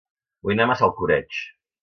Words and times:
Vull 0.45 0.53
anar 0.55 0.65
a 0.67 0.71
Massalcoreig 0.71 1.45